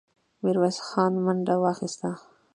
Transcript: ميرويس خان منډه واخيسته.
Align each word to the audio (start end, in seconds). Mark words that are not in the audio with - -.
ميرويس 0.43 0.77
خان 0.87 1.13
منډه 1.25 1.55
واخيسته. 1.63 2.09